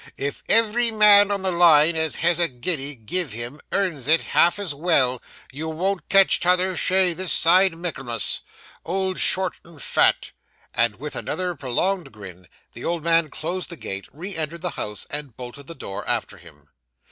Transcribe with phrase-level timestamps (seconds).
[0.17, 4.57] If every man on the line as has a guinea give him, earns it half
[4.57, 8.39] as well, you won't catch t'other chay this side Mich'lmas,
[8.83, 10.31] old short and fat.'
[10.73, 15.05] And with another prolonged grin, the old man closed the gate, re entered his house,
[15.11, 16.69] and bolted the door after him.